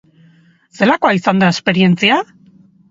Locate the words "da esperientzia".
1.45-2.21